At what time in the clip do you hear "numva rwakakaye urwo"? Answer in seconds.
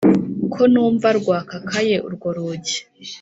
0.73-2.27